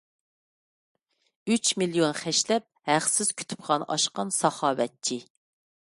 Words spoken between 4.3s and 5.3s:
ساخاۋەتچى.